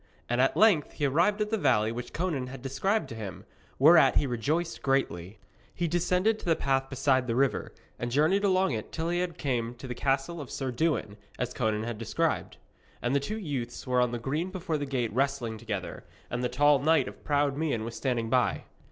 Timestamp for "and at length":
0.27-0.93